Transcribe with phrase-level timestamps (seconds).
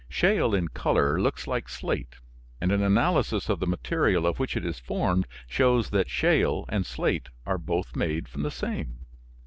[0.09, 2.15] Shale in color looks like slate,
[2.59, 6.87] and an analysis of the material of which it is formed shows that shale and
[6.87, 9.05] slate are both made from the same.